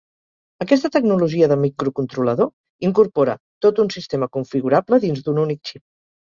[0.63, 5.85] Aquesta tecnologia de microcontrolador incorpora tot un sistema configurable dins d'un únic xip.